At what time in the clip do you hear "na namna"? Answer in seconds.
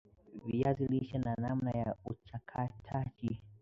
1.17-1.71